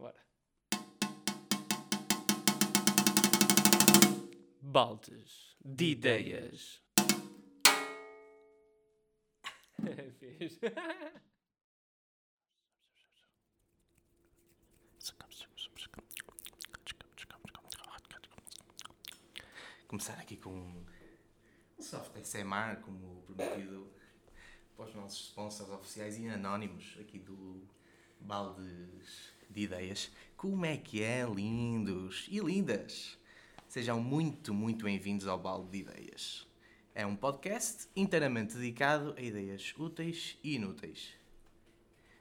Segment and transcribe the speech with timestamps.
[0.00, 0.16] Bora.
[4.62, 6.82] Baldes de ideias.
[10.18, 10.58] Fiz.
[19.86, 23.92] Começar aqui com um soft SMR, como prometido
[24.74, 27.68] para os nossos sponsors oficiais e anónimos aqui do
[28.18, 30.10] Baldes de Ideias.
[30.36, 33.18] Como é que é, lindos e lindas?
[33.68, 36.46] Sejam muito, muito bem-vindos ao Balde de Ideias.
[36.94, 41.14] É um podcast inteiramente dedicado a ideias úteis e inúteis.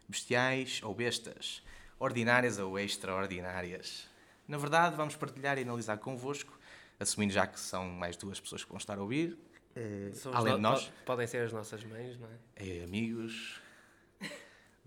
[0.07, 1.63] Bestiais ou bestas,
[1.99, 4.07] ordinárias ou extraordinárias.
[4.48, 6.57] Na verdade, vamos partilhar e analisar convosco,
[6.99, 9.38] assumindo já que são mais duas pessoas que vão estar a ouvir,
[9.76, 12.32] eh, os além de nós, po- Podem ser as nossas mães, não é?
[12.55, 13.62] eh, amigos.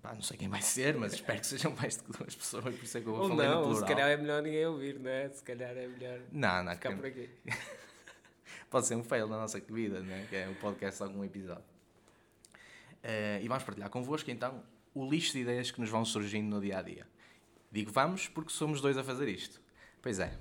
[0.03, 2.83] Pá, não sei quem vai ser, mas espero que sejam mais de duas pessoas, por
[2.85, 3.89] isso é que eu vou Ou falar no não, ou plural.
[3.89, 5.29] se calhar é melhor ninguém ouvir, não é?
[5.29, 7.31] Se calhar é melhor Não, não, ficar que- por aqui.
[8.69, 10.27] pode ser um fail na nossa vida, né?
[10.29, 11.63] que é um podcast de algum episódio.
[13.03, 14.63] Eh, e vamos partilhar convosco então
[14.95, 17.07] o lixo de ideias que nos vão surgindo no dia a dia.
[17.71, 19.61] Digo vamos porque somos dois a fazer isto.
[20.01, 20.37] Pois é.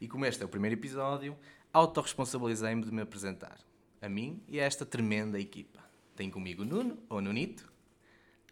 [0.00, 1.36] E como este é o primeiro episódio,
[1.72, 3.58] autorresponsabilizei-me de me apresentar.
[4.00, 5.80] A mim e a esta tremenda equipa.
[6.16, 7.71] Tenho comigo o Nuno, ou Nunito.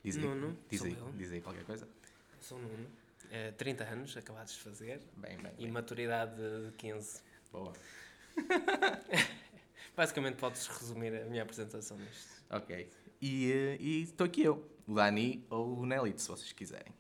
[0.02, 1.12] Diz aí, Nuno, diz aí, eu.
[1.12, 1.88] diz aí qualquer coisa.
[2.40, 2.86] Sou Nuno.
[3.30, 5.00] É, 30 anos, acabados de fazer.
[5.16, 5.70] Bem, bem, E bem.
[5.70, 7.20] maturidade de 15.
[7.52, 7.72] Boa.
[9.96, 12.42] Basicamente podes resumir a minha apresentação nisto.
[12.50, 12.88] Ok.
[13.20, 16.92] E eh, e estou aqui eu, o Dani ou o Nelito, se vocês quiserem.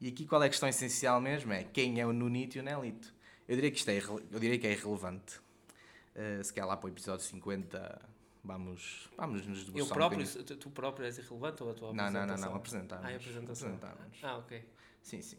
[0.00, 1.52] E aqui qual é a questão essencial mesmo?
[1.52, 3.12] É quem é o Nunito e o Nelito.
[3.46, 5.38] Eu diria que isto é, eu diria que é irrelevante.
[6.14, 8.00] Eh, se calhar lá para o episódio 50
[8.44, 10.44] vamos, vamos nos debruçar Eu um próprio, bocadinho.
[10.44, 12.50] tu, tu próprio és irrelevante ou a tua Não, não, não, apresentação?
[12.50, 13.04] não, apresentámos.
[13.06, 13.68] Ah, é apresentação.
[13.74, 14.18] Apresentámos.
[14.22, 14.64] Ah, ok.
[15.02, 15.38] Sim, sim.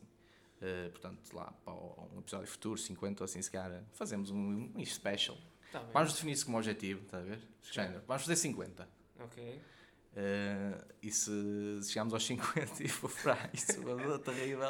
[0.62, 4.86] Eh, portanto, lá para um episódio futuro, 50 ou assim, se calhar fazemos um, um
[4.86, 5.38] special.
[5.72, 5.80] Tá.
[5.94, 7.40] Vamos definir isso como objetivo, está a ver?
[7.72, 8.04] Género.
[8.08, 8.88] Vamos fazer 50.
[9.20, 9.62] Ok.
[10.14, 11.32] Eh, e se
[11.88, 14.70] chegarmos aos 50 e for para isso, é terrível.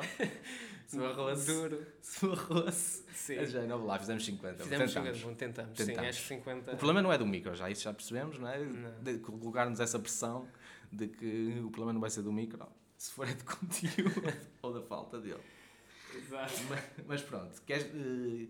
[0.87, 1.45] Se o arroz.
[1.47, 1.87] Duro.
[2.03, 3.37] Se.
[3.37, 4.63] É já, não, lá fizemos 50.
[4.63, 5.17] Fizemos tentamos.
[5.17, 5.77] 50, bom, tentamos.
[5.79, 6.09] Sim, Tentamos.
[6.09, 6.71] acho que 50.
[6.73, 8.59] O problema não é do micro, já isso já percebemos, não é?
[8.59, 9.03] Não.
[9.03, 10.47] De colocar-nos essa pressão
[10.91, 14.21] de que o problema não vai ser do micro, se for é de conteúdo
[14.61, 15.39] ou da falta dele.
[16.15, 16.53] Exato.
[16.69, 18.47] Mas, mas pronto, queres, eh,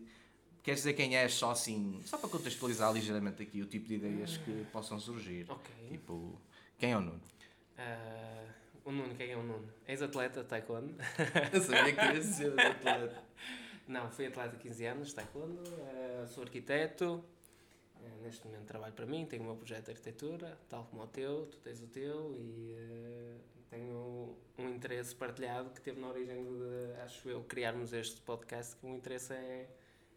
[0.63, 4.37] queres dizer quem és só assim, só para contextualizar ligeiramente aqui o tipo de ideias
[4.37, 5.45] que possam surgir?
[5.47, 5.71] Ok.
[5.89, 6.41] Tipo,
[6.81, 7.21] quem é o Nuno?
[7.77, 8.43] Ah,
[8.83, 9.71] o Nuno, quem é o Nuno?
[9.87, 10.95] Ex-atleta de taekwondo.
[11.53, 13.23] Eu sabia que ia ser atleta.
[13.87, 17.23] Não, fui atleta há 15 anos taekwondo, ah, sou arquiteto,
[17.97, 21.07] ah, neste momento trabalho para mim, tenho o meu projeto de arquitetura, tal como o
[21.07, 22.75] teu, tu tens o teu e
[23.69, 28.87] tenho um interesse partilhado que teve na origem de, acho eu, criarmos este podcast, que
[28.87, 29.69] o interesse é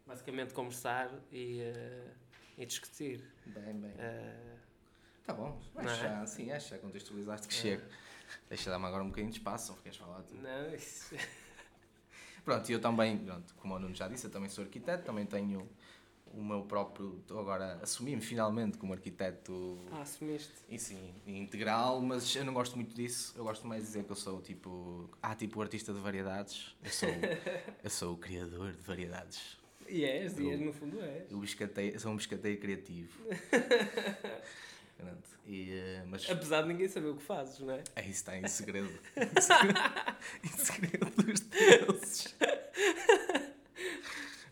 [0.07, 1.61] basicamente conversar e,
[2.57, 3.23] e discutir.
[3.45, 3.93] Bem, bem.
[5.25, 5.97] Tá bom, acho é?
[6.09, 7.57] já, sim, acho já contextualizaste que É.
[7.57, 7.89] chega.
[8.49, 10.35] Deixa dar-me agora um bocadinho de espaço, ou queres falar tu?
[10.35, 11.15] não, isso...
[12.43, 15.25] Pronto, e eu também, pronto, como o Nuno já disse, eu também sou arquiteto, também
[15.25, 15.67] tenho
[16.27, 20.53] o meu próprio, estou agora assumi-me finalmente como arquiteto Ah, assumiste.
[20.69, 23.33] e sim, integral, mas eu não gosto muito disso.
[23.35, 26.75] Eu gosto mais de dizer que eu sou tipo, ah, tipo artista de variedades.
[26.83, 27.09] Eu sou,
[27.83, 29.57] eu sou o criador de variedades.
[29.87, 31.31] E és, e és, no fundo és.
[31.31, 33.23] Eu sou um biscateio criativo.
[35.45, 37.83] E, eh, mas Apesar de ninguém saber o que fazes, não é?
[37.95, 38.89] é isso está em segredo.
[40.43, 42.35] em segredo, dos deuses.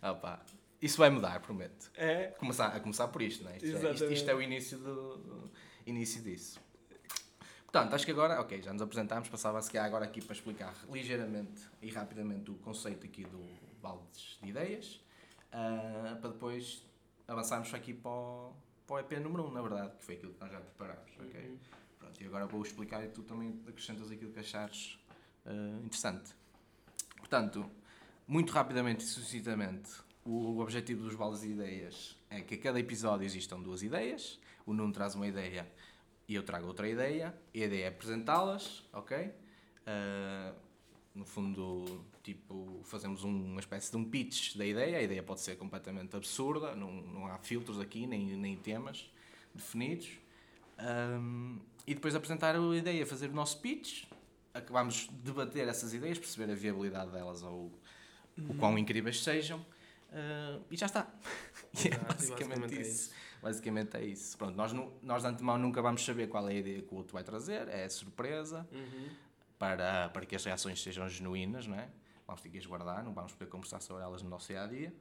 [0.02, 0.46] Ah pá,
[0.82, 1.90] isso vai mudar, prometo.
[1.96, 2.28] É.
[2.38, 3.58] Começar, a começar por isto, não é?
[3.58, 5.50] Isto, é, isto, isto é o início, do,
[5.86, 6.60] início disso.
[7.64, 10.76] Portanto, acho que agora, ok, já nos apresentámos, passava se calhar agora aqui para explicar
[10.92, 13.44] ligeiramente e rapidamente o conceito aqui do
[13.82, 15.00] baldes de ideias,
[15.52, 16.86] ah, para depois
[17.28, 18.54] avançarmos aqui para o,
[18.88, 21.42] para o EP número 1, na verdade, que foi aquilo que nós já preparámos, ok?
[21.42, 21.58] Uhum.
[22.00, 25.00] Pronto, e agora vou explicar e tu também acrescentas aquilo que achares
[25.46, 26.34] ah, interessante.
[27.18, 27.70] Portanto,
[28.28, 29.92] muito rapidamente e sucintamente,
[30.26, 34.40] o objetivo dos baldes de ideias é que a cada episódio existam duas ideias.
[34.66, 35.70] O Nuno traz uma ideia
[36.28, 37.36] e eu trago outra ideia.
[37.54, 39.34] E a ideia é apresentá-las, ok?
[39.86, 40.54] Ah,
[41.16, 44.98] no fundo, tipo, fazemos um- uma espécie de um pitch da ideia.
[44.98, 49.12] A ideia pode ser completamente absurda, não, não há filtros aqui, nem, nem temas
[49.54, 50.10] definidos.
[50.78, 54.06] Ahm, e depois de apresentar a ideia, fazer o nosso pitch,
[54.54, 57.72] acabamos de debater essas ideias, perceber a viabilidade delas ou
[58.38, 59.64] o quão incríveis sejam,
[60.12, 61.08] ah, e já está.
[61.86, 63.12] E é basicamente, basicamente é isso.
[63.42, 64.38] Basicamente é isso.
[64.38, 64.72] Pronto, nós,
[65.02, 67.68] nós de antemão nunca vamos saber qual é a ideia que o outro vai trazer,
[67.68, 69.10] é surpresa, Uhum.
[69.64, 71.88] Para, para que as reações sejam genuínas, não é?
[72.28, 74.68] vamos ter que as guardar, não vamos poder conversar sobre elas no nosso dia a
[74.68, 74.94] dia.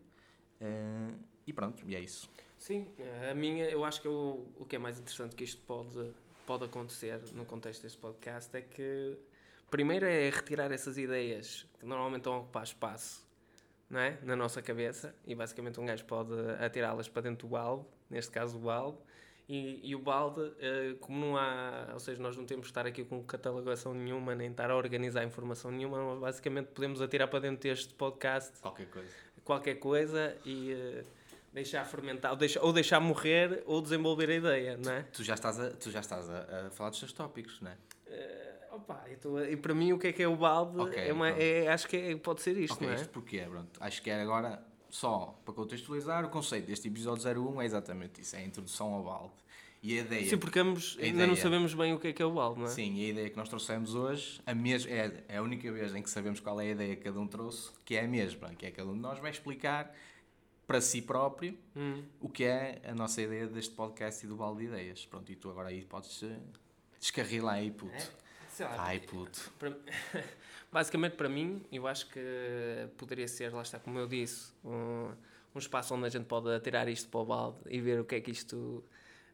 [0.61, 2.31] Uh, e pronto, e é isso.
[2.59, 2.87] Sim,
[3.29, 6.13] a minha, eu acho que o, o que é mais interessante que isto pode,
[6.47, 9.19] pode acontecer no contexto deste podcast é que,
[9.69, 13.27] primeiro, é retirar essas ideias que normalmente estão a ocupar espaço
[13.91, 14.17] não é?
[14.23, 18.59] na nossa cabeça e basicamente um gajo pode atirá-las para dentro do balde, neste caso
[18.59, 18.99] o balde,
[19.53, 22.87] e, e o balde, eh, como não há, ou seja, nós não temos que estar
[22.87, 27.69] aqui com catalogação nenhuma, nem estar a organizar informação nenhuma, basicamente podemos atirar para dentro
[27.69, 29.09] deste podcast qualquer coisa,
[29.45, 31.05] qualquer coisa e uh,
[31.53, 35.03] deixar fermentar, ou deixar, ou deixar morrer ou desenvolver a ideia, não é?
[35.13, 37.77] Tu já estás a, tu já estás a, a falar dos teus tópicos, não é?
[38.07, 39.05] Uh, opa,
[39.51, 40.81] e para mim o que é que é o balde?
[40.81, 42.97] Okay, é uma, é, acho que é, pode ser isto, okay, não é?
[42.97, 43.47] Isto porquê?
[43.47, 48.21] Pronto, acho que é agora só para contextualizar, o conceito deste episódio 01 é exatamente
[48.21, 49.33] isso, é a introdução ao balde.
[49.83, 50.29] E a ideia.
[50.29, 52.61] Sim, porque ambos ainda ideia, não sabemos bem o que é que é o balde,
[52.61, 52.71] não é?
[52.71, 55.95] Sim, e a ideia que nós trouxemos hoje a mes é, é a única vez
[55.95, 58.51] em que sabemos qual é a ideia que cada um trouxe, que é a mesma,
[58.51, 59.93] que é cada um de nós vai explicar
[60.67, 62.03] para si próprio hum.
[62.21, 65.07] o que é a nossa ideia deste podcast e do balde de ideias.
[65.07, 66.39] Pronto, e tu agora aí podes eh,
[67.01, 67.95] descarrilar aí, puto.
[67.95, 68.09] É?
[68.53, 69.51] Sei lá, Ai, puto.
[69.59, 69.75] Para...
[70.71, 72.21] Basicamente, para mim, eu acho que
[72.99, 75.11] poderia ser, lá está, como eu disse, um,
[75.55, 78.15] um espaço onde a gente pode tirar isto para o balde e ver o que
[78.15, 78.85] é que isto.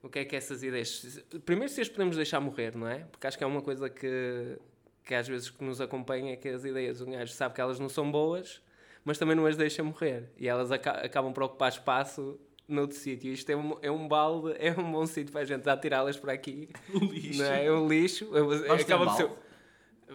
[0.01, 1.21] O que é que essas ideias.
[1.45, 3.01] Primeiro, se as podemos deixar morrer, não é?
[3.11, 4.57] Porque acho que é uma coisa que,
[5.05, 7.81] que às vezes que nos acompanha é que as ideias, um gajo sabe que elas
[7.81, 8.63] não são boas,
[9.05, 10.31] mas também não as deixa morrer.
[10.37, 12.39] E elas aca acabam por ocupar espaço
[12.69, 13.33] noutro sítio.
[13.33, 16.33] Isto é um, é um balde, é um bom sítio para a gente tirá-las para
[16.33, 16.69] aqui.
[16.95, 17.39] Um lixo.
[17.39, 17.65] Não é?
[17.65, 18.31] é um lixo.
[18.71, 19.31] Acaba um de ser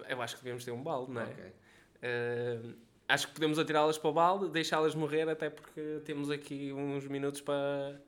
[0.09, 1.25] eu acho que devemos ter um balde, não é?
[1.25, 1.51] Okay.
[2.03, 2.75] Uh,
[3.07, 7.41] acho que podemos atirá-las para o balde, deixá-las morrer, até porque temos aqui uns minutos
[7.41, 8.01] para,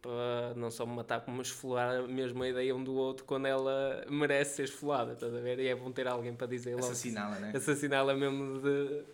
[0.00, 4.56] para não só matar, como esfolar mesmo a ideia um do outro quando ela merece
[4.56, 5.58] ser esfolada, estás a ver?
[5.58, 6.86] E é bom ter alguém para dizer logo.
[6.86, 7.52] Assassiná-la, né?
[7.54, 9.04] Assassiná-la mesmo de,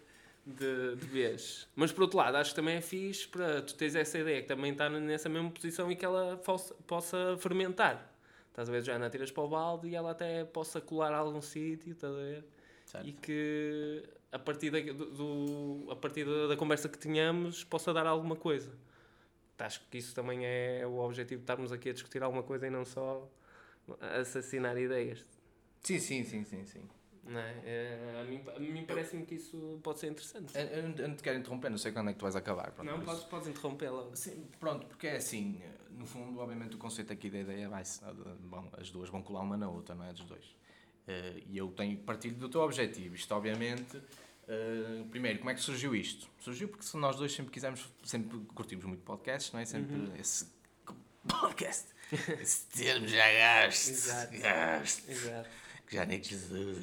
[0.46, 1.68] de, de vez.
[1.74, 4.48] Mas por outro lado, acho que também é fixe para tu teres essa ideia que
[4.48, 8.10] também está nessa mesma posição e que ela possa, possa fermentar.
[8.48, 8.82] Estás a ver?
[8.82, 12.12] Já não tiras para o balde e ela até possa colar a algum sítio, estás
[12.12, 12.44] a ver?
[12.84, 13.08] Certo.
[13.08, 18.06] E que a partir, da, do, a partir da, da, conversa que tínhamos possa dar
[18.06, 18.70] alguma coisa.
[19.58, 22.70] Acho que isso também é o objetivo de estarmos aqui a discutir alguma coisa e
[22.70, 23.30] não só
[24.18, 25.24] assassinar ideias.
[25.82, 26.88] Sim, sim, sim, sim, sim.
[27.24, 27.54] Não é?
[27.64, 30.52] é a mim, mim parece-me que isso pode ser interessante.
[30.56, 32.72] Eu, eu não te quero interromper, não sei quando é que tu vais acabar.
[32.72, 34.14] Pronto, não, podes, podes interrompê-la.
[34.14, 35.60] Sim, pronto, porque é assim,
[35.90, 37.84] no fundo, obviamente, o conceito aqui da ideia vai
[38.40, 40.12] bom, as duas vão colar uma na outra, não é?
[40.12, 40.44] Dos dois.
[40.44, 43.14] Uh, e eu tenho partilho do teu objetivo.
[43.14, 46.28] Isto, obviamente, uh, primeiro, como é que surgiu isto?
[46.40, 49.64] Surgiu porque nós dois sempre quisemos, sempre curtimos muito podcasts, não é?
[49.64, 50.16] Sempre uhum.
[50.16, 50.46] esse
[51.26, 51.88] podcast,
[52.40, 53.90] esse termo já gaste.
[53.90, 54.38] Exato.
[54.38, 55.10] Gaste.
[55.10, 55.62] Exato
[56.06, 56.78] nem Jesus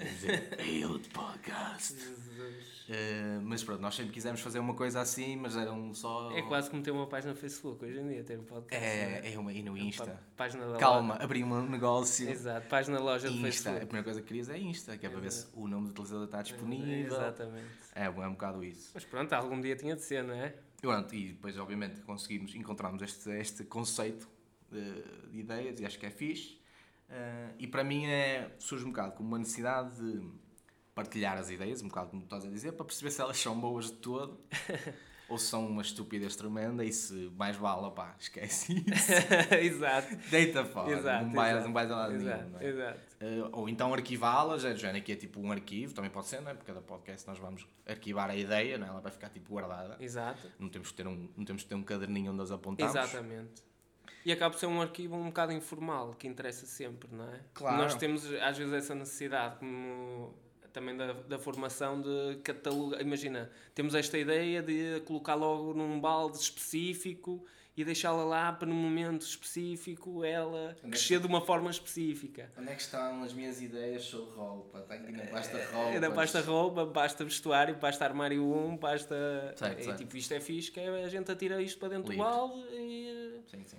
[0.81, 1.95] eu de podcast.
[1.95, 6.31] Uh, mas pronto, nós sempre quisemos fazer uma coisa assim, mas eram só.
[6.31, 8.83] É quase como ter uma página no Facebook hoje em dia, ter um podcast.
[8.83, 10.19] É, é, é uma, e no Insta.
[10.37, 11.25] Página da Calma, loja.
[11.25, 12.29] abri um negócio.
[12.29, 13.37] Exato, página da loja Insta.
[13.37, 13.77] do Facebook.
[13.83, 15.91] A primeira coisa que querias é Insta, que é para ver se o nome do
[15.91, 17.15] utilizador está disponível.
[17.15, 17.67] Exatamente.
[17.95, 18.91] É, é um bocado isso.
[18.93, 20.55] Mas pronto, algum dia tinha de ser, não é?
[20.77, 24.27] E, pronto, e depois, obviamente, conseguimos, encontramos este, este conceito
[24.71, 26.58] de, de ideias e acho que é fixe.
[27.09, 30.21] Uh, e para mim é, surge um bocado como uma necessidade de
[30.93, 33.59] partilhar as ideias, um bocado como tu estás a dizer, para perceber se elas são
[33.59, 34.39] boas de todo
[35.29, 39.11] ou se são uma estupidez tremenda e se mais vale, pá, esquece isso.
[39.59, 40.15] exato.
[40.29, 42.51] Deita fora, exato, não vais não vai a lado exato, nenhum.
[42.51, 42.65] Não é?
[42.67, 42.99] exato.
[43.21, 46.51] Uh, ou então arquivá-las, é, já aqui é tipo um arquivo, também pode ser, não
[46.51, 46.53] é?
[46.53, 48.89] Porque cada podcast nós vamos arquivar a ideia, não é?
[48.89, 49.97] ela vai ficar tipo guardada.
[49.99, 50.51] Exato.
[50.59, 52.93] Não temos que ter um, não temos que ter um caderninho onde as apontamos.
[52.93, 53.68] Exatamente.
[54.25, 57.39] E acaba por ser um arquivo um bocado informal, que interessa sempre, não é?
[57.53, 57.77] Claro.
[57.77, 60.33] Nós temos às vezes essa necessidade, como
[60.73, 63.01] também da, da formação de catalogar.
[63.01, 67.45] Imagina, temos esta ideia de colocar logo num balde específico
[67.75, 71.21] e deixá-la lá para num momento específico ela onde crescer é que...
[71.21, 72.51] de uma forma específica.
[72.57, 74.79] Onde é que estão as minhas ideias sobre roupa?
[74.79, 75.89] Está aqui na pasta roupa.
[75.91, 79.53] É na pasta roupa, basta vestuário, basta armário 1, basta.
[79.55, 79.93] Certo, é.
[79.95, 82.25] Tipo, isto é fixe, que é, a gente atira isto para dentro Livre.
[82.25, 83.41] do balde e.
[83.49, 83.77] Sim, sim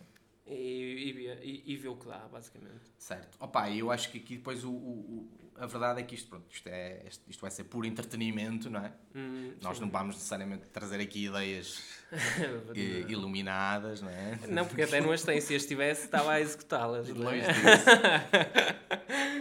[0.54, 2.92] e, e, e, ver o que dá, basicamente.
[2.98, 3.36] Certo.
[3.40, 5.28] Opa, eu acho que aqui depois o, o,
[5.60, 8.92] a verdade é que isto, pronto, isto, é, isto vai ser puro entretenimento, não é?
[9.14, 9.84] Hum, Nós sim.
[9.84, 11.82] não vamos necessariamente trazer aqui ideias
[13.08, 14.38] iluminadas, não é?
[14.48, 15.40] Não, porque até não as tem.
[15.40, 17.08] Se as tivesse, estava a executá-las.
[17.08, 17.14] É?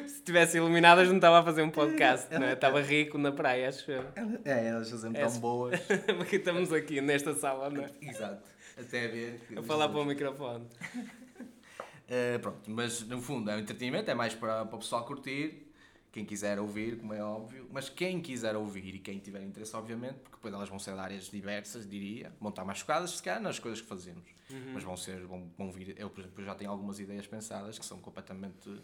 [0.08, 2.54] Se tivesse iluminadas, não estava a fazer um podcast, não é?
[2.54, 4.06] Estava rico na praia, acho eu.
[4.46, 5.80] É, elas fazem tão é, boas.
[6.18, 7.90] porque estamos aqui nesta sala, não é?
[8.02, 9.42] Exato até ver.
[9.58, 10.66] A falar para o microfone.
[10.66, 15.69] uh, pronto, mas no fundo é um entretenimento, é mais para, para o pessoal curtir
[16.12, 20.16] quem quiser ouvir, como é óbvio, mas quem quiser ouvir e quem tiver interesse, obviamente,
[20.16, 23.42] porque depois elas vão ser de áreas diversas, diria, vão estar mais focadas, se calhar,
[23.42, 24.24] nas coisas que fazemos.
[24.50, 24.72] Uhum.
[24.74, 27.86] Mas vão ser, vão, vão vir, eu, por exemplo, já tenho algumas ideias pensadas que
[27.86, 28.68] são completamente.
[28.70, 28.82] Uh,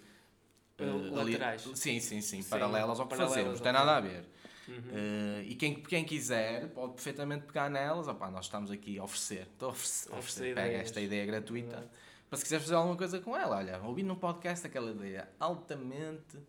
[0.78, 1.62] eh, ali- laterais.
[1.62, 4.26] Sim, sim, sim, Sim, paralelas ao que paralelas fazemos, não tem nada a ver.
[4.68, 4.84] Uhum.
[4.92, 8.08] Eh, e quem, quem quiser pode perfeitamente pegar nelas.
[8.08, 9.48] Opá, nós estamos aqui a oferecer.
[9.54, 10.10] Estou a oferecer.
[10.10, 10.56] Oferecer oferecer.
[10.56, 10.82] Pega ideias.
[10.84, 11.78] esta ideia gratuita.
[11.78, 11.90] Exato.
[12.30, 16.40] Para se quiseres fazer alguma coisa com ela, olha, ouvi num podcast aquela ideia altamente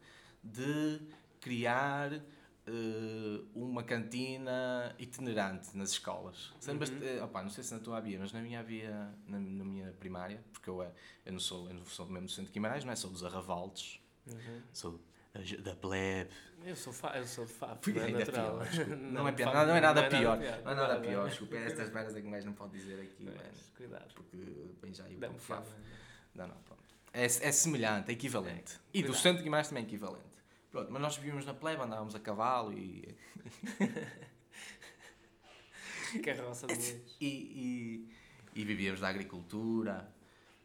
[0.43, 1.01] de
[1.41, 2.13] criar
[2.69, 6.53] eh, uma cantina itinerante nas escolas.
[6.59, 6.99] Sempre Uhum.
[6.99, 8.91] bast- eh, opá, não sei se na tua havia, mas na minha havia,
[9.29, 10.91] na, na minha primária, porque eu, é-
[11.25, 12.97] eu, não sou, eu não sou do mesmo centro de Guimarães, não é?
[12.97, 14.61] Sou dos Arravaldes, Uhum.
[14.73, 15.01] sou
[15.63, 16.31] da, plebe.
[16.65, 17.47] Eu sou, fa eu sou
[18.11, 18.59] não é natural.
[18.59, 18.97] pior, desculpa.
[18.97, 20.39] Não, é de pior, não, não é nada pior.
[20.39, 20.63] pior.
[20.65, 21.57] Não é nada pior, desculpa.
[21.57, 24.13] Estas merdas é que gajo não pode dizer aqui, Mas, Cuidado.
[24.15, 24.37] porque
[24.83, 25.69] bem já Dá-me o faf.
[25.71, 25.77] fama.
[26.35, 26.96] Não, não, pronto.
[27.19, 28.75] É, é semelhante, é equivalente.
[28.93, 29.23] E do Cuidado.
[29.23, 30.25] centro de Guimarães também é equivalente.
[30.71, 33.17] Pronto, mas nós vivíamos na plebe, andávamos a cavalo e,
[36.23, 36.97] Carroça de luz.
[37.21, 40.13] e, e, e vivíamos da agricultura.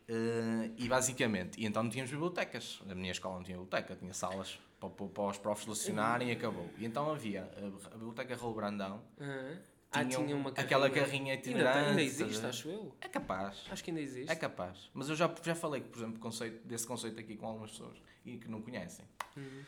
[0.08, 2.81] eh, e basicamente, e então não tínhamos bibliotecas.
[2.89, 6.31] A minha escola não tinha biblioteca, tinha salas para, para, para os profs lecionarem e
[6.34, 6.70] acabou.
[6.77, 9.58] E então havia a, a biblioteca Raul Brandão, Aham.
[9.91, 11.33] Ah, tinha, um- uma aquela carrinha.
[11.33, 11.77] Ainda, itinerante.
[11.89, 12.95] ainda estás a existe, acho eu.
[13.01, 13.63] É capaz.
[13.69, 14.31] Acho que ainda existe.
[14.31, 14.89] É capaz.
[14.93, 18.38] Mas eu já, já falei, por exemplo, conceito, desse conceito aqui com algumas pessoas e
[18.38, 19.05] que não conhecem.
[19.36, 19.63] Uhum.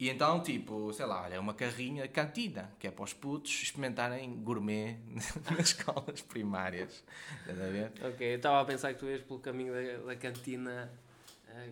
[0.00, 3.50] E então, tipo, sei lá, olha, é uma carrinha cantina, que é para os putos
[3.62, 4.96] experimentarem gourmet
[5.50, 7.02] nas escolas primárias.
[7.40, 7.92] Estás a ver?
[8.04, 10.88] Ok, eu estava a pensar que tu ias pelo caminho da, da cantina,
[11.48, 11.70] eh,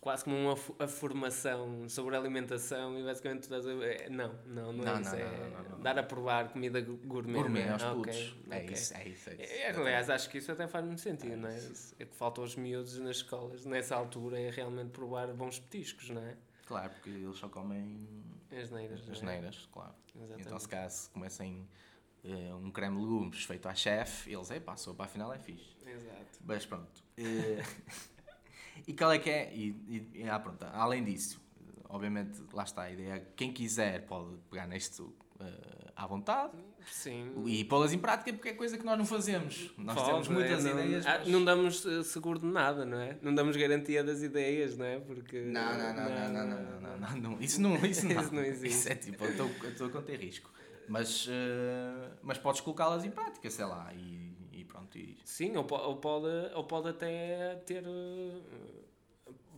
[0.00, 4.72] quase como uma a formação sobre alimentação e basicamente tu estás a eh, Não, não,
[4.72, 5.10] não é Não, isso.
[5.10, 5.80] não, é não, não, não.
[5.80, 7.32] dar a provar comida gourmet.
[7.34, 7.72] Gourmet não é?
[7.72, 8.36] aos Ah, putos.
[8.50, 8.70] É ok.
[8.72, 9.30] isso, é isso.
[9.30, 9.52] É isso.
[9.54, 11.56] É, aliás, acho que isso até faz muito sentido, É não é?
[11.58, 11.72] isso.
[11.72, 16.10] Isso É que falta aos miúdos nas escolas, nessa altura, é realmente provar bons petiscos,
[16.10, 16.36] não é?
[16.66, 18.06] Claro, porque eles só comem
[18.50, 19.08] As neiras.
[19.10, 19.94] as neiras, claro.
[20.14, 20.46] Exatamente.
[20.46, 21.68] Então, se se comecem
[22.24, 25.38] eh, um creme de legumes feito à chefe, eles, é pá, a sopa afinal é
[25.38, 25.76] fixe.
[25.86, 26.38] Exato.
[26.44, 27.02] Mas pronto.
[28.86, 29.52] E qual é que é?
[29.54, 31.40] E, e- ah, pronto, além disso,
[31.88, 33.26] obviamente, lá está a ideia.
[33.36, 36.52] Quem quiser pode pegar nisto eh, à vontade
[36.86, 37.32] Sim.
[37.46, 39.72] e pô-las em prática porque é coisa que nós não fazemos.
[39.78, 41.06] Nós Pode, temos muitas não, ideias.
[41.06, 43.18] ah, mas- Não damos eh, seguro de nada, não é?
[43.22, 44.98] Não damos garantia das ideias, não é?
[45.00, 45.40] Porque.
[45.42, 48.20] Não, não, não, não, não, não, não, não, não, Isso não, isso não.
[48.20, 48.66] Isso não existe.
[48.78, 50.50] Isso é tipo, eu estou- a conter risco.
[50.88, 54.27] Mas, eh, mas podes colocá-las em prática, sei lá, e,
[54.96, 57.84] e Sim, ou, ou pode, ou pode até ter.
[57.86, 58.40] eh,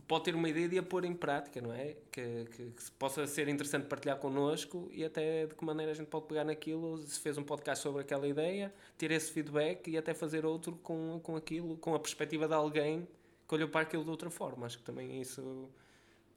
[0.07, 1.95] Pode ter uma ideia de a pôr em prática, não é?
[2.11, 6.07] Que, que, que possa ser interessante partilhar connosco e até de que maneira a gente
[6.07, 6.97] pode pegar naquilo.
[6.97, 11.17] Se fez um podcast sobre aquela ideia, ter esse feedback e até fazer outro com,
[11.23, 13.07] com aquilo, com a perspectiva de alguém
[13.47, 14.65] que olhou para aquilo de outra forma.
[14.65, 15.69] Acho que também isso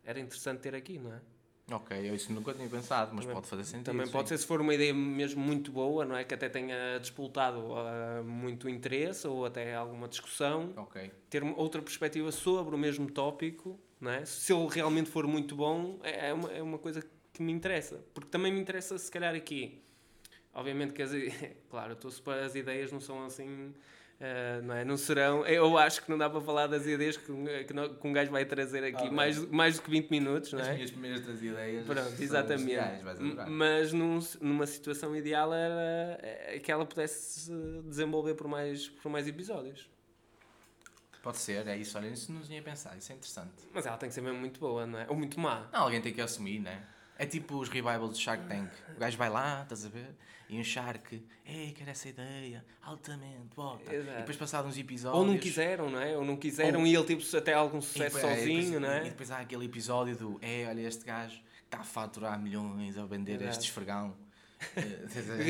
[0.05, 1.21] era interessante ter aqui, não é?
[1.71, 3.85] Ok, eu isso nunca tinha pensado, mas Também- pode fazer sentido.
[3.87, 4.35] Também pode sim.
[4.37, 6.25] ser se for uma ideia mesmo muito boa, não é?
[6.25, 11.11] Que até tenha despoltado ah, muito interesse ou até alguma discussão, Ok.
[11.31, 14.25] ter outra perspectiva sobre o mesmo tópico, não é?
[14.25, 17.03] Se ele realmente for muito bom, é é uma, é uma coisa
[17.33, 18.05] que me interessa.
[18.15, 19.81] Porque também me interessa, se calhar, aqui.
[20.53, 21.11] Obviamente que as,
[21.71, 23.75] claro, eu estou a supor as ideias não são assim.
[24.21, 24.85] Ah, não, é?
[24.85, 25.45] não serão.
[25.47, 28.13] Eu acho que não dá para falar das ideias que, um- que, não- que um
[28.13, 29.11] gajo vai trazer aqui Ok.
[29.11, 30.75] mais, mais do que 20 minutos, não As é?
[30.75, 31.85] minhas primeiras três ideias.
[31.87, 32.77] Pronto, exatamente.
[33.49, 37.53] Mas num- numa situação ideal era eh, que ela pudesse se
[37.85, 39.89] desenvolver por mais, por mais episódios.
[41.23, 41.97] Pode ser, é isso.
[41.97, 43.51] Olha, isso não tinha pensado, isso é interessante.
[43.73, 45.07] Mas ela tem que ser mesmo muito boa, não é?
[45.09, 45.69] Ou muito má.
[45.73, 46.83] Não, alguém tem que assumir, né?
[46.83, 46.94] É
[47.27, 48.69] tipo os revivals do Shark Tank.
[48.97, 50.15] O gajo vai lá, estás a ver?
[50.49, 53.95] E um Shark, ei, quero essa ideia, altamente, bota.
[53.95, 54.13] Exato.
[54.17, 55.19] E depois passados uns episódios.
[55.21, 56.17] Ou não quiseram, não é?
[56.17, 58.91] Ou não quiseram Ou- e ele tipo até algum sucesso depois- é, sozinho, depois- não
[58.91, 59.01] é?
[59.07, 63.07] E depois há aquele episódio do, é, olha, este gajo está a faturar milhões a
[63.07, 63.51] vender Exato.
[63.51, 64.15] este esfregão.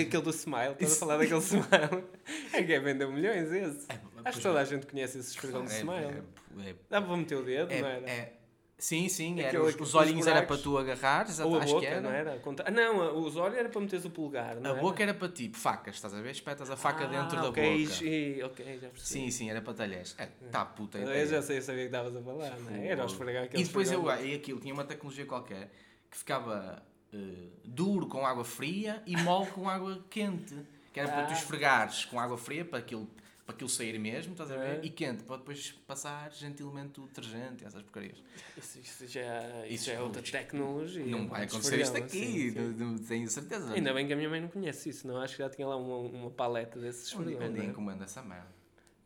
[0.00, 2.04] Aquele do Smile, estás a falar daquele Smile.
[2.52, 3.86] É que é vender milhões esse.
[3.90, 4.62] É, Acho que toda é.
[4.62, 6.22] a gente conhece esse esfregão do É, Smile.
[6.66, 8.10] é, é, Dá para meter o dedo, é, não era?
[8.10, 8.32] é-
[8.78, 12.00] sim, sim, era, Aquele- os, os olhinhos era para tu agarrares, Ou a boca, era.
[12.00, 12.42] não era?
[12.64, 14.74] Ah, não, os olhos era para meteres o polegar, A era?
[14.74, 16.30] boca era para tipo facas, estás a ver?
[16.30, 18.04] Espetas a faca Ah, dentro da ok, boca.
[18.04, 19.00] e- ok, já percebi.
[19.00, 20.14] Sim, sim, era para talheres.
[20.18, 21.26] É, tá puta Eu ideia.
[21.26, 22.86] já sei, eu sabia que estavas a falar, não é?
[22.88, 25.70] Era o esfregar aquele E depois eu, e aquilo tinha uma tecnologia qualquer
[26.10, 27.16] que ficava eh,
[27.64, 30.54] duro com água fria e mole com água quente.
[30.92, 31.36] Que era para tu Ah.
[31.36, 33.08] esfregares com água fria para aquilo,
[33.44, 34.78] para aquilo sair mesmo, estás a ver?
[34.78, 34.80] É.
[34.82, 38.22] E quente, para depois passar gentilmente o detergente e essas porcarias.
[38.56, 41.04] Isso, isso já, isso Isso é outra tecnologia.
[41.04, 43.04] não vai de acontecer isto aqui, sim, sim.
[43.06, 43.72] tenho certeza.
[43.74, 45.20] Ainda bem que a minha mãe não conhece isso, não?
[45.20, 47.50] Acho que já tinha lá uma, uma paleta desses Onde, esfregões.
[47.50, 47.64] onde é?
[47.70, 48.48] encomenda essa merda?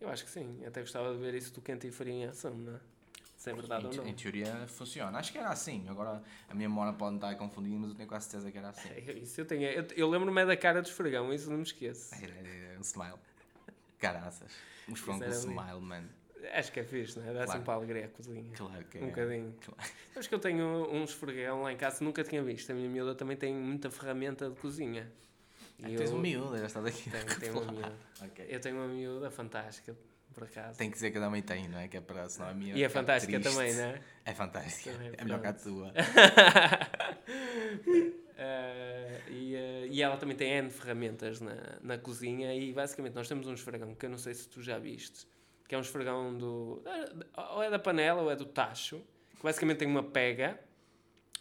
[0.01, 2.55] Eu acho que sim, até gostava de ver isso do quente e frio em ação,
[2.55, 2.81] não é?
[3.37, 4.07] se é verdade Em, ou não.
[4.09, 5.17] em teoria funciona.
[5.17, 5.89] Acho que era assim.
[5.89, 8.89] Agora a minha memória pode estar confundindo, mas eu tenho quase certeza que era assim.
[8.95, 9.63] É Isso eu tenho.
[9.63, 12.15] Eu, eu lembro-me é da cara do esfregão, isso não me esqueço.
[12.17, 13.15] Era, era um smile.
[13.99, 14.53] Caraças.
[14.89, 15.31] Uns ali.
[15.33, 16.09] smile, mano.
[16.53, 17.33] Acho que é fixe, não é?
[17.33, 17.53] Dá Claro.
[17.53, 18.53] sempre alegria à cozinha.
[18.57, 19.03] Claro que é.
[19.03, 19.55] Um bocadinho.
[19.61, 19.91] Claro.
[20.15, 22.71] Sabes que eu tenho um esfregão lá em casa, nunca tinha visto.
[22.71, 25.11] A minha miúda também tem muita ferramenta de cozinha.
[25.83, 27.11] Ah, E tens eu um miúdo, já estás aqui.
[27.11, 27.93] Tenho, tenho uma miúda.
[28.23, 28.47] Ok.
[28.49, 29.97] Eu tenho uma miúda fantástica,
[30.39, 30.79] por acaso.
[30.79, 31.89] Tem que dizer que a mãe tem, não é?
[31.89, 32.77] Que é para senão a minha.
[32.77, 33.57] E é fantástica triste.
[33.57, 34.01] também, não é?
[34.25, 34.93] É fantástica.
[34.93, 35.93] Também, É melhor que a tua.
[38.41, 43.27] Eh, e, eh, e ela também tem N ferramentas na, na cozinha e basicamente nós
[43.27, 45.27] temos um esfregão que eu não sei se tu já viste,
[45.67, 46.81] que é um esfregão do.
[47.51, 49.03] ou é da panela ou é do tacho,
[49.37, 50.57] que basicamente tem uma pega.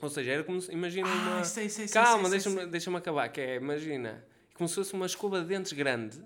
[0.01, 0.71] Ou seja, era como se.
[0.71, 1.41] Imagina uma.
[1.41, 2.01] Ah, sei, sei, sei.
[2.01, 4.25] Calma, deixa-me deixa acabar, que é, imagina,
[4.55, 6.19] como se fosse uma escova de dentes grande.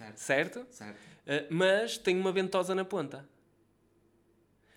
[0.00, 0.66] Certo, certo?
[0.70, 0.96] certo.
[1.26, 3.28] Uh, mas tem uma ventosa na ponta.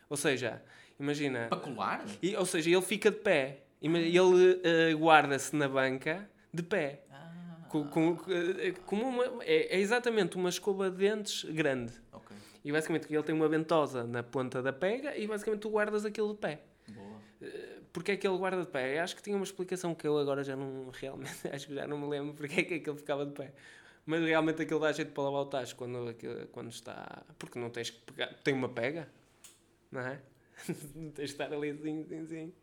[0.09, 0.61] Ou seja,
[0.99, 1.47] imagina.
[1.49, 2.05] Para colar?
[2.21, 3.59] e- ou seja, ele fica de pé.
[3.81, 7.03] Ima- Ele uh, guarda-se na banca de pé.
[7.11, 11.93] Ah, Com, com- uh, como uma- é, é exatamente uma escova de dentes grande.
[12.11, 12.35] ok.
[12.63, 16.33] E basicamente ele tem uma ventosa na ponta da pega e basicamente tu guardas aquilo
[16.33, 16.61] de pé.
[16.89, 17.13] Boa.
[17.91, 18.97] Porquê é que ele guarda de pé?
[18.97, 21.85] Eu acho que tinha uma explicação que eu agora já não realmente acho que já
[21.87, 23.51] não me lembro porque é que aquele ficava de pé.
[24.05, 26.13] Mas realmente aquilo dá jeito para lavar o tacho quando,
[26.51, 27.23] quando está.
[27.39, 28.33] Porque não tens que pegar.
[28.43, 29.07] Tem uma pega,
[29.91, 30.19] não é?
[30.95, 32.53] não tens de estar ali assim, assim, assim.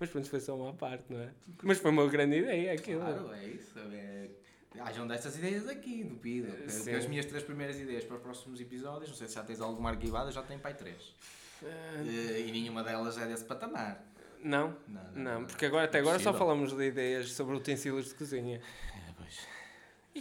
[0.00, 1.30] Mas pronto, foi só uma parte, não é?
[1.62, 3.00] Mas foi uma grande ideia aquilo.
[3.00, 3.78] Claro, é isso.
[3.78, 4.28] É...
[4.80, 6.52] Hajam destas ideias aqui do Pido.
[6.70, 6.94] Sim.
[6.94, 9.90] As minhas três primeiras ideias para os próximos episódios, não sei se já tens alguma
[9.90, 11.14] arquivada, já tenho pai três.
[11.62, 11.66] Ah,
[12.04, 14.04] Eh, E nenhuma delas é desse patamar.
[14.42, 18.60] não, Não, não, porque agora, até agora só falamos de ideias sobre utensílios de cozinha.
[18.94, 19.46] É, pois.
[20.14, 20.20] E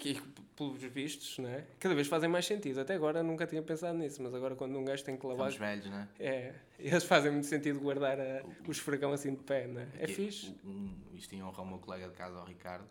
[0.58, 1.64] pelos vistos, não é?
[1.80, 2.82] Cada vez fazem mais sentido.
[2.82, 5.50] Até agora nunca tinha pensado nisso, mas agora quando um gajo tem que lavar.
[5.52, 6.08] Estamos velhos, não é?
[6.20, 9.88] É, eles fazem muito sentido guardar a- o esfregão assim de pé, não é?
[10.00, 10.54] É E- fixe.
[10.66, 12.86] Um, isto tinha honrar o meu colega de casa, o Ricardo.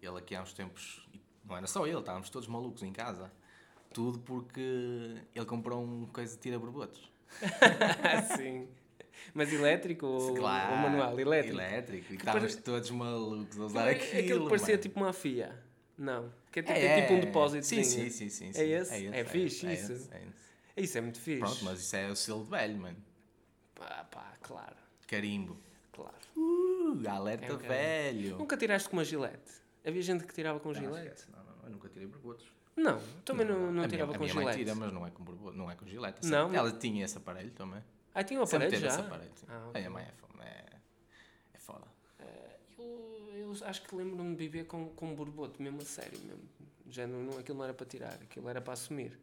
[0.00, 1.06] Ele aqui há uns tempos,
[1.44, 3.30] não era só ele, estávamos todos malucos em casa.
[3.92, 7.10] Tudo porque ele comprou um coisa de tira-borbotos.
[8.36, 8.68] Sim.
[9.34, 11.18] Mas elétrico ou, ou Claro, manual?
[11.20, 11.56] Elétrico.
[11.56, 12.12] Elétrico.
[12.12, 14.20] E estávamos pare- todos malucos a usar Aquilo, aquilo.
[14.22, 14.82] aquilo parecia mano.
[14.82, 15.62] tipo uma fia.
[15.98, 16.32] Não.
[16.50, 17.20] Que é tipo, É, é tipo um é.
[17.20, 17.66] depósito.
[17.66, 19.06] Sim, sim, sim, sim, É esse?
[19.08, 20.08] É fixe isso.
[20.12, 20.22] é.
[20.82, 21.40] Isso é muito fixe.
[21.40, 22.96] Pronto, mas isso é o selo de velho, mano.
[23.74, 24.76] Pá, pá, claro.
[25.06, 25.58] Carimbo.
[25.92, 26.14] Claro.
[26.36, 28.38] Uh, alerta velho.
[28.38, 29.52] Nunca tiraste com uma gilete?
[29.84, 31.06] Havia gente que tirava com Não, gilete?
[31.08, 31.30] esquece.
[31.30, 32.46] Não, não, eu nunca tirei borbotos.
[32.74, 34.58] Não, também não, não, a tirava minha, com a minha gilete.
[34.58, 36.26] tira, mas não é com borboto, não é com gilete.
[36.26, 36.56] Não, Sempre.
[36.56, 37.82] Ela tinha esse aparelho também.
[38.14, 38.98] Ah, tinha um Sempre aparelho teve já?
[39.00, 39.30] esse aparelho.
[39.34, 39.46] sim.
[39.48, 40.04] Ah, A minha mãe
[40.40, 40.64] é,
[41.52, 41.86] é foda.
[43.60, 46.18] Eu, acho que lembro-me de viver com, com um borboto, mesmo a sério.
[46.20, 46.42] Mesmo.
[46.88, 49.18] Já não, não, aquilo não era para tirar, aquilo era para assumir.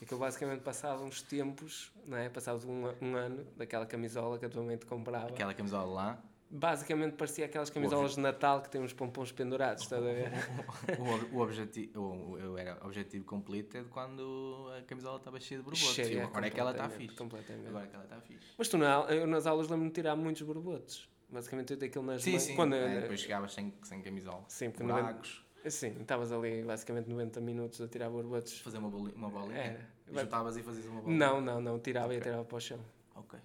[0.00, 2.28] Aquilo basicamente passava uns tempos, não é?
[2.28, 5.28] Passava um, um ano daquela camisola que a tua mãe te comprava.
[5.28, 10.00] Aquela camisola lá, Basicamente parecia aquelas camisolas de Natal que têm uns pompons pendurados, estás
[10.00, 10.30] a ver?
[11.32, 15.58] o, o objetivo, o, eu era objetivo completo é de quando a camisola estava cheia
[15.58, 15.94] de borbotos.
[15.94, 17.16] Cheia, agora é que ela está fixe.
[17.16, 17.66] completamente.
[17.66, 18.46] Agora é que ela está fixe.
[18.56, 21.08] Mas tu na, eu nas aulas lembro-me de tirar muitos borbotos.
[21.28, 22.42] Basicamente eu tenho aquilo nas Sim, mãos.
[22.42, 22.54] sim.
[22.56, 24.44] Quando, é, depois chegavas sem, sem camisola.
[24.48, 28.60] Sim, porque é- Buracos, Sim, estavas ali basicamente 90 minutos a tirar borbotos.
[28.60, 29.58] fazer uma, boli, uma bolinha.
[29.58, 29.90] Era.
[30.22, 31.18] Juntavas e fazias uma bolinha.
[31.18, 32.20] Não, não, não, tirava e Ok.
[32.20, 32.78] atirava para o chão.
[33.16, 33.38] Ok.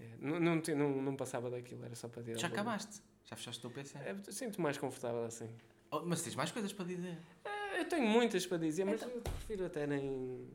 [0.00, 2.38] É, Não, não, não, não passava daquilo, era só para tirar.
[2.38, 3.00] Já acabaste?
[3.24, 3.98] Já fechaste o teu PC?
[3.98, 5.48] É, Sinto mais confortável assim.
[5.92, 7.16] Oh, mas tens mais coisas para dizer.
[7.44, 10.48] É, Eu tenho muitas para dizer, mas Então- eu prefiro até nem.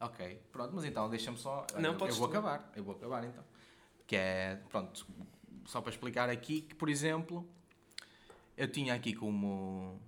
[0.00, 1.66] Ok, pronto, mas então deixa-me só.
[1.78, 3.44] Não, eu, eu vou acabar, eu vou acabar então.
[4.06, 5.06] Que é, pronto,
[5.66, 7.46] só para explicar aqui que, por exemplo,
[8.56, 10.00] eu tinha aqui como.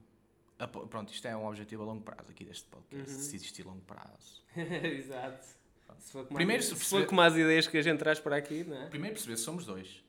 [0.91, 3.21] Pronto, isto é um objetivo a longo prazo aqui deste podcast, Uhum.
[3.21, 4.43] se existir longo prazo.
[4.57, 5.47] Exato.
[5.99, 8.37] Se for, Primeiro, as, se perceber- for como as ideias que a gente traz para
[8.37, 8.87] aqui, não é?
[8.89, 10.03] Primeiro perceber se somos dois,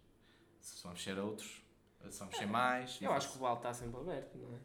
[0.61, 1.63] se vamos ser outros,
[2.09, 2.99] se vamos ser mais.
[3.01, 4.59] Eu acho que o balde está sempre aberto, não é?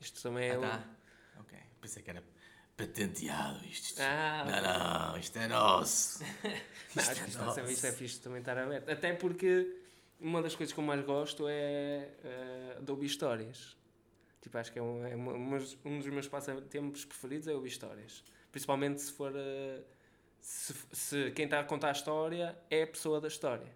[0.00, 0.54] Isto também é.
[0.56, 1.40] Ah, tá.
[1.40, 2.22] Ok, pensei que era
[2.76, 3.84] patenteado isto.
[3.90, 6.20] isto- Ah, não, não, isto é nosso.
[6.96, 7.98] Não, Isto acho é isto, está sempre- isto é nosso.
[7.98, 8.88] fixe também estar aberto.
[8.90, 9.76] Até porque
[10.20, 13.76] uma das coisas que eu mais gosto é eh, de ouvir histórias.
[14.40, 18.22] Tipo, acho que é um, é uma- um dos meus passatempos preferidos é ouvir histórias.
[18.52, 19.32] Principalmente se for.
[19.34, 19.82] eh,
[20.40, 23.74] se, se quem está a contar a história é a pessoa da história.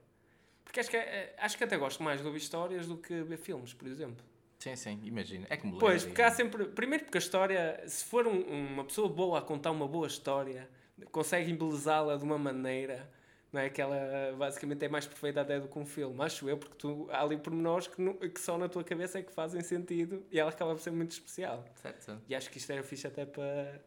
[0.64, 3.38] Porque acho que, é- acho que até gosto mais de ouvir histórias do que ver
[3.38, 4.24] filmes, por exemplo.
[4.61, 5.46] Sim, sim, imagina.
[5.50, 6.66] É como Pois, porque há sempre.
[6.66, 10.68] Primeiro, porque a história, se for um- uma pessoa boa a contar uma boa história,
[11.11, 13.11] consegue embelezá-la de uma maneira
[13.52, 13.70] não é?
[13.70, 13.96] que ela
[14.38, 17.36] basicamente é mais perfeita até do que um filme, acho eu, porque tu, há ali
[17.36, 20.80] pormenores que, que só na tua cabeça é que fazem sentido e ela acaba por
[20.80, 21.64] ser muito especial.
[21.76, 22.20] Certo.
[22.28, 23.80] E acho que isto era fixe até para.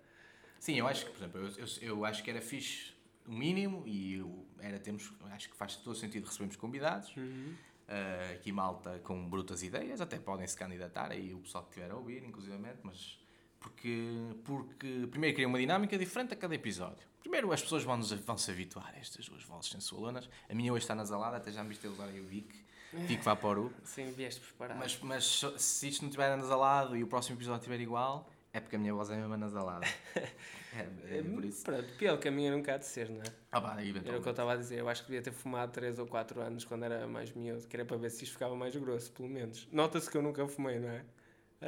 [0.59, 2.93] Sim, eu acho que, por exemplo, eu, eu, eu acho que era fixe
[3.27, 7.15] o mínimo e o- era temos, acho que faz todo sentido recebermos convidados.
[7.15, 7.55] Uhum.
[7.83, 11.91] Uh, aqui malta com brutas ideias, até podem se candidatar aí o pessoal que estiver
[11.91, 13.19] a ouvir, inclusivamente, mas
[13.63, 17.07] porque, porque primeiro cria uma dinâmica diferente a cada episódio.
[17.21, 20.29] Primeiro as pessoas vão, vão se habituar a estas duas vozes sensualonas.
[20.49, 22.53] A minha hoje está nasalada, até já me viste a usar aí o Vic,
[22.91, 23.73] Vic Vaporu.
[23.85, 24.77] Sim, vieste preparado.
[24.77, 28.75] Mas, mas se isto não estiver anasalado e o próximo episódio estiver igual, é porque
[28.75, 29.87] a minha voz é mesmo anasalada.
[30.13, 31.63] é, é por isso.
[31.63, 33.33] Pronto, pior caminho era um bocado de ser, não é?
[33.51, 34.79] Ah, pá, Era o que eu estava a dizer.
[34.79, 37.75] Eu acho que devia ter fumado 3 ou 4 anos quando era mais miúdo, que
[37.75, 39.67] era para ver se isto ficava mais grosso, pelo menos.
[39.71, 41.05] Nota-se que eu nunca fumei, não é?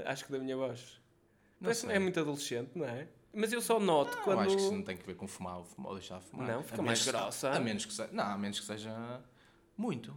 [0.05, 1.05] Acho que da minha voz.
[1.60, 3.08] Não Parece- é muito adolescente, não é?
[3.34, 4.39] Mas eu só noto Eu quando.
[4.39, 6.48] acho que isso não tem que ver com fumar ou, fumar, ou deixar de fumar.
[6.48, 7.50] Não, fica mais grossa.
[7.52, 9.22] A menos que seja, não, a menos que seja
[9.78, 10.15] muito.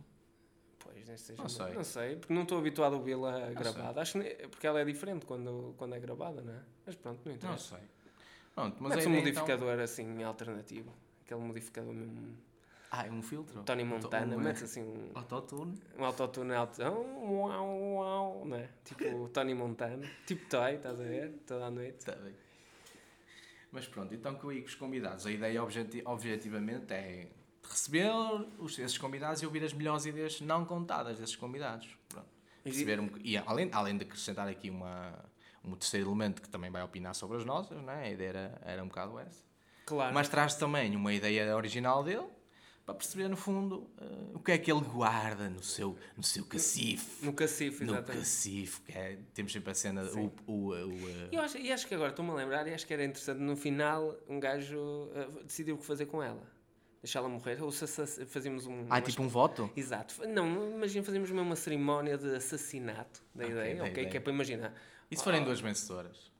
[0.78, 1.74] Pois, nem seja Não muito- sei.
[1.74, 3.54] Não sei, porque não estou habituado a ouvi-la sei.
[3.54, 4.00] gravada.
[4.00, 6.60] Acho que ne- porque ela é diferente quando, quando é gravada, não é?
[6.86, 7.76] Mas pronto, não Não interessa.
[7.76, 7.84] sei.
[8.54, 10.92] Pronto, mas um então- modificador assim alternativo.
[11.24, 12.36] Aquele modificador mesmo.
[12.90, 13.62] Ah, é um filtro?
[13.64, 15.74] Tony Montana, um, assim um, Autotune?
[15.98, 16.82] um autotune alto.
[16.82, 18.68] Um, uau, uau, não é?
[18.84, 20.08] Tipo Tony Montana.
[20.26, 21.32] Tipo Toy, estás a ver?
[21.46, 22.04] Toda a noite.
[22.06, 22.34] Tá bem.
[23.70, 25.26] Mas pronto, então que eu ia com os convidados.
[25.26, 27.28] A ideia objeti- objetivamente é
[27.62, 28.10] receber
[28.58, 31.86] os, esses convidados e ouvir as melhores ideias não contadas desses convidados.
[32.08, 32.26] Pronto.
[32.64, 35.22] E- Perceber um, e além, além de acrescentar aqui uma,
[35.62, 38.04] um terceiro elemento que também vai opinar sobre as nossas, não é?
[38.06, 39.42] a ideia era, era um bocado essa.
[39.84, 40.14] Claro.
[40.14, 42.26] Mas traz também uma ideia original dele
[42.88, 46.42] para perceber, no fundo, eh, o que é que ele guarda no seu, no seu
[46.46, 47.22] cacife.
[47.22, 48.20] No cacife, No exatamente.
[48.20, 50.30] cacife, que é, temos sempre a cena, o, Sim.
[50.46, 52.86] o, o, eh, E eu acho, e acho que agora estou-me a lembrar e acho
[52.86, 56.42] que era interessante no final um gajo uh, decidir o que fazer com ela.
[57.02, 57.62] Deixá-la morrer.
[57.62, 57.86] Ou se
[58.24, 58.86] fazíamos um.
[58.88, 59.70] Ah, uma tipo um voto?
[59.76, 60.26] Exato.
[60.26, 63.92] Não, imagina mesmo uma cerimónia de assassinato da Ok, ideia, da ok?
[63.92, 64.08] ideia.
[64.08, 64.72] Que é para imaginar.
[65.10, 66.32] E se forem Ah, duas vencedoras?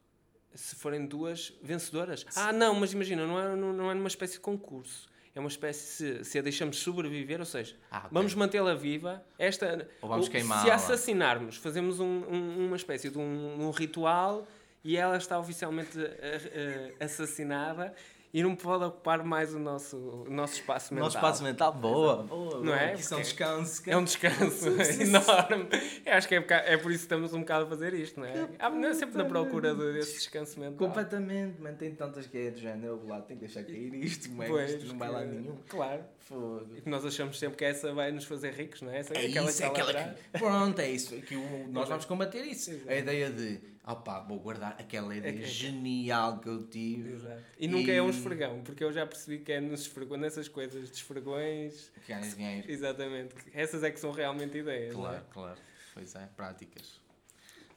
[0.55, 2.25] Se forem duas vencedoras.
[2.35, 5.09] Ah, não, mas imagina, não é, não, não é numa espécie de concurso.
[5.39, 5.81] É uma espécie,
[6.19, 8.09] se, se a deixamos sobreviver, ou seja, Ah, ok.
[8.11, 9.23] vamos mantê-la viva.
[9.39, 10.73] Esta, Ou vamos Se queimá-la.
[10.73, 14.49] a assassinarmos, fazemos um- um- uma espécie de um, um ritual
[14.83, 17.95] e ela está oficialmente eh, eh, assassinada
[18.33, 21.07] e não pode ocupar mais o nosso, o nosso espaço mental.
[21.07, 22.61] Nosso espaço mental, boa, boa.
[22.63, 22.95] Não é?
[22.95, 23.83] Isso é um descanso.
[23.87, 24.69] É um descanso
[25.01, 25.69] enorme.
[26.05, 28.27] Eu acho que é, é por isso que estamos um bocado a fazer isto, não
[28.27, 28.49] é?
[28.59, 30.77] Há não é sempre na procura de- desse descanso mental.
[30.89, 34.71] Completamente, mantém tantas que é de género, lá tem que deixar cair isto, mas Pois,
[34.75, 35.57] isto não vai lá que- nenhum.
[35.69, 36.03] Claro.
[36.19, 36.67] Fogo.
[36.77, 38.99] E que nós achamos sempre que essa vai nos fazer ricos, não é?
[38.99, 40.39] Essa, É aquela isso, é que lá aquela que...
[40.39, 41.17] Pronto, é isso.
[41.23, 42.71] Que o- nós vamos combater isso.
[42.71, 42.91] Exato.
[42.91, 43.59] A ideia de,
[43.93, 47.13] opá, vou guardar aquela ideia É que- genial que eu tive.
[47.15, 47.43] Exato.
[47.59, 50.89] E nunca é um esfregão, porque eu já percebi que é nos esfregões, nessas coisas
[50.89, 51.91] de esfregões.
[52.05, 52.71] Que ganhas dinheiro.
[52.71, 53.35] Exatamente.
[53.53, 54.93] Essas é que são realmente ideias.
[54.93, 54.95] é?
[54.95, 55.59] Claro, claro.
[55.95, 57.01] Pois é, práticas.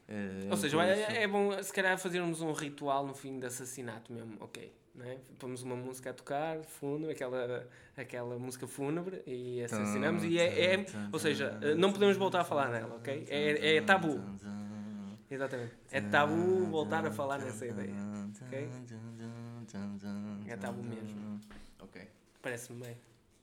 [0.07, 3.45] Eh, Ou seja, por é, é bom se calhar fazermos um ritual no fim de
[3.45, 4.73] assassinato mesmo, ok.
[4.93, 5.17] Não é?
[5.39, 10.21] Pomos uma música a tocar, fúnebre, aquela, aquela música fúnebre e assassinamos.
[10.25, 13.25] E é, é- ou seja, não podemos voltar a falar nela, ok?
[13.29, 14.19] É, é tabu.
[15.31, 15.73] Exatamente.
[15.91, 17.95] É tabu voltar a falar nessa ideia.
[18.45, 18.69] ok?
[20.47, 21.39] É tabu mesmo.
[21.79, 22.05] Ok.
[22.41, 22.97] Parece-me bem.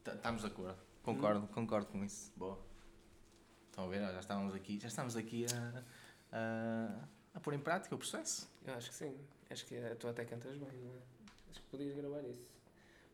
[0.07, 0.79] Estamos de acordo.
[1.03, 2.31] Concordo, concordo com isso.
[2.37, 2.59] Boa.
[3.71, 4.01] Estão a ver?
[4.01, 5.83] Já estávamos aqui, já estamos aqui a,
[6.33, 8.51] a, a pôr em prática o processo.
[8.67, 9.17] Eu acho que sim.
[9.49, 10.99] Acho que tu até cantas bem, não é?
[11.51, 12.47] Acho que podias gravar isso.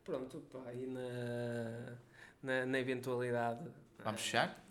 [0.03, 1.97] Pronto, pá, e na,
[2.43, 3.69] na, na eventualidade.
[4.03, 4.64] Vamos fechar?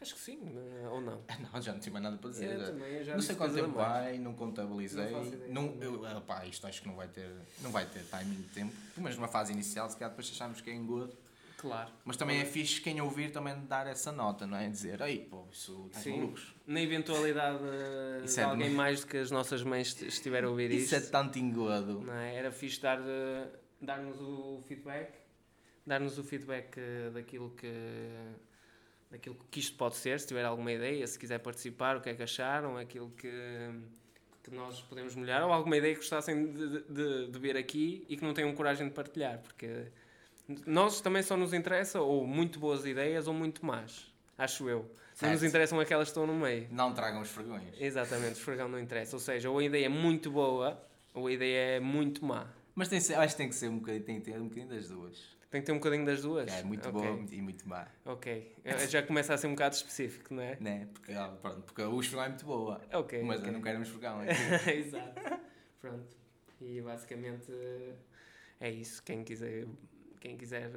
[0.00, 1.20] Acho que sim, eh, ou não.
[1.52, 2.52] Não, já não tinha mais nada para dizer.
[2.52, 5.10] Eu Já- também, eu já não sei quanto tempo vai, não contabilizei.
[5.48, 5.62] Não.
[5.72, 7.28] Não, eu, ah, pá, isto acho que não vai ter,
[7.60, 8.72] não vai ter timing de tempo.
[8.94, 11.16] Pelo menos numa fase inicial, se calhar depois achamos que é engodo.
[11.56, 11.90] Claro.
[12.04, 14.68] Mas também é fixe quem ouvir também dar essa nota, não é?
[14.68, 16.16] Dizer, ei, pô, isso está Sim.
[16.20, 16.54] malucos.
[16.64, 18.76] Na eventualidade eh, Isso de é alguém demais.
[18.76, 22.02] mais do que as nossas mães est- estiver a ouvir Isso é isto, tanto engodo.
[22.02, 22.36] não é?
[22.36, 23.48] era fixe dar, eh,
[23.82, 25.12] dar-nos o feedback,
[25.84, 27.66] dar-nos o feedback eh, daquilo que
[29.10, 32.14] daquilo que isto pode ser, se tiver alguma ideia, se quiser participar, o que é
[32.14, 33.30] que acharam, aquilo que,
[34.42, 38.16] que nós podemos melhorar, ou alguma ideia que gostassem de, de, de ver aqui e
[38.16, 39.86] que não tenham coragem de partilhar, porque
[40.66, 44.90] nós também só nos interessa ou muito boas ideias ou muito más, acho eu.
[45.20, 46.68] Não nos interessam aquelas que estão no meio.
[46.70, 47.74] Não tragam os vergonhas.
[47.80, 49.16] Exatamente, esfregão não interessa.
[49.16, 50.80] Ou seja, ou a ideia é muito boa
[51.12, 52.46] ou a ideia é muito má.
[52.74, 54.88] Mas tem, acho que tem que ser um bocadinho, tem que ter um bocadinho das
[54.88, 55.37] duas.
[55.50, 56.52] Tem que ter um bocadinho das duas.
[56.52, 57.86] É muito Ok, boa e muito má.
[58.04, 58.54] Ok.
[58.64, 60.56] Eh, Já começa a ser um bocado específico, não é?
[60.60, 60.88] Né?
[60.92, 62.80] Porque, ah, pronto, porque o esfregão é muito boa.
[62.92, 63.22] Ok.
[63.22, 63.48] mas ok.
[63.48, 64.20] eu não quero um esfregão.
[64.20, 64.70] aqui.
[64.70, 65.40] Exato.
[65.80, 66.16] Pronto.
[66.60, 67.50] E basicamente
[68.60, 69.02] é isso.
[69.02, 69.66] Quem quiser,
[70.20, 70.70] quem quiser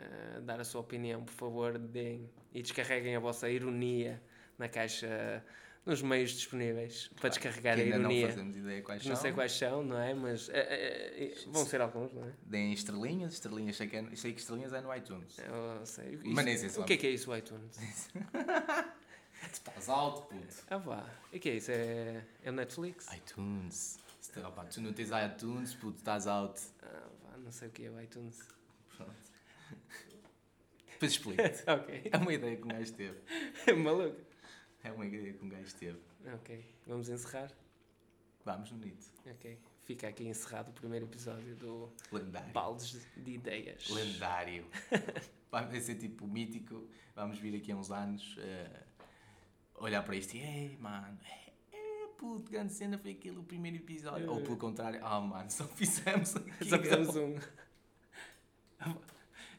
[0.00, 4.20] eh, dar a sua opinião, por favor, deem e descarreguem a vossa ironia
[4.58, 5.44] na caixa
[5.86, 8.22] nos meios disponíveis para descarregar que a ainda ironia.
[8.26, 9.22] não fazemos ideia quais Não são.
[9.22, 10.12] sei quais são, não é?
[10.14, 12.32] Mas eh, eh, eh, vão ser alguns, não é?
[12.42, 15.38] Deem estrelinhas, estrelinhas, sei que, é, sei que estrelinhas é no iTunes.
[15.38, 16.18] Eu sei.
[16.24, 17.78] Mas nem sei se o que é que é isso, o iTunes?
[19.52, 20.54] Estás alto, puto.
[20.70, 21.08] Ah, vá.
[21.32, 21.70] E que é isso?
[21.70, 23.06] É, é o Netflix?
[23.14, 23.98] iTunes.
[24.20, 26.60] Se tu- opa, tu não tens iTunes, puto, estás out.
[26.82, 28.38] Ah, vá, não sei o que é o iTunes.
[28.96, 29.12] Pronto.
[30.92, 31.42] Depois explico.
[31.70, 32.08] ok.
[32.10, 33.18] É uma ideia que gajo teve.
[33.76, 34.20] Maluco.
[34.86, 35.98] É uma ideia que um gajo teve.
[36.32, 36.64] Ok.
[36.86, 37.50] Vamos encerrar?
[38.44, 39.10] Vamos no Nito.
[39.28, 39.58] Ok.
[39.82, 42.52] Fica aqui encerrado o primeiro episódio do Lendário.
[42.52, 43.88] Baldes de Ideias.
[43.90, 44.64] Lendário.
[45.50, 46.88] Vai ser tipo mítico.
[47.16, 48.84] Vamos vir aqui a uns anos eh,
[49.74, 53.78] olhar para isto e, ei, mano, é, é, puto, grande cena foi aquele o primeiro
[53.78, 54.30] episódio.
[54.30, 56.54] Ou pelo contrário, ah, mano, só fizemos aquilo.
[56.70, 57.34] Só fizemos um.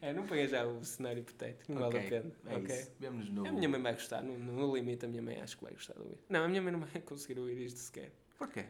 [0.02, 2.32] É, não ponha já o cenário hipotético, não vale a pena.
[2.46, 2.76] É ok?
[2.80, 2.92] isso.
[3.00, 3.48] Vemos no.
[3.48, 5.94] A minha mãe vai gostar, no, no limite a minha mãe acho que vai gostar
[5.94, 6.18] de ouvir.
[6.30, 8.12] Não, a minha mãe não vai conseguir ouvir isto sequer.
[8.38, 8.66] Porquê?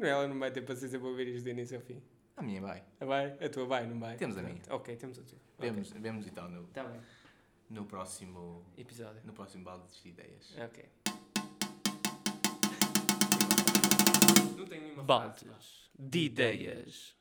[0.00, 2.02] Ela não vai ter paciência para ouvir isto do início ao fim.
[2.36, 2.82] A minha vai.
[2.98, 3.26] A vai?
[3.44, 4.16] A tua vai, não vai?
[4.16, 4.60] Temos a minha.
[4.70, 5.38] Ok, temos a tua.
[5.58, 7.00] Vemos, vemos então no, Tá bem.
[7.70, 8.64] no próximo.
[8.76, 9.20] Episódio.
[9.24, 10.54] No próximo balde de ideias.
[10.58, 10.84] Ok.
[14.56, 17.14] Não tenho nenhuma Baldes de ideias.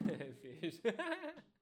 [0.60, 0.94] Fixe.